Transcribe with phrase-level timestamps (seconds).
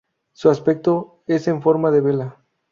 [0.33, 2.39] Su aspecto es en forma de vela.